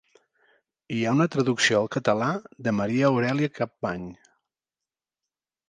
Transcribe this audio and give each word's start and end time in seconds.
Hi 0.95 1.01
ha 1.03 1.11
una 1.17 1.27
traducció 1.35 1.77
al 1.81 1.91
català 1.97 2.31
de 2.69 2.75
Maria 2.79 3.13
Aurèlia 3.13 3.53
Capmany. 3.61 4.11